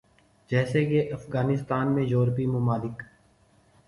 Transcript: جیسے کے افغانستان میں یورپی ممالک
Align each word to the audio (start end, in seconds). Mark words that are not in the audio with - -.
جیسے 0.49 0.83
کے 0.85 1.01
افغانستان 1.09 1.93
میں 1.95 2.03
یورپی 2.03 2.45
ممالک 2.45 3.03